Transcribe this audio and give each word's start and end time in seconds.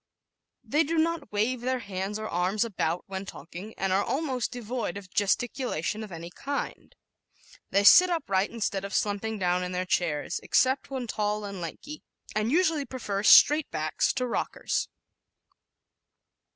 They 0.63 0.83
do 0.83 0.97
not 0.97 1.31
wave 1.31 1.61
their 1.61 1.77
hands 1.77 2.17
or 2.17 2.27
arms 2.27 2.65
about 2.65 3.03
when 3.05 3.23
talking 3.23 3.75
and 3.77 3.93
are 3.93 4.03
almost 4.03 4.51
devoid 4.51 4.97
of 4.97 5.11
gesticulation 5.11 6.03
of 6.03 6.11
any 6.11 6.31
kind. 6.31 6.95
They 7.69 7.83
sit 7.83 8.09
upright 8.09 8.49
instead 8.49 8.83
of 8.83 8.95
slumping 8.95 9.37
down 9.37 9.63
in 9.63 9.73
their 9.73 9.85
chairs, 9.85 10.39
except 10.41 10.89
when 10.89 11.05
tall 11.05 11.45
and 11.45 11.61
lanky, 11.61 12.01
and 12.35 12.51
usually 12.51 12.83
prefer 12.83 13.21
"straight 13.21 13.69
backs" 13.69 14.11
to 14.13 14.25
rockers. 14.25 14.89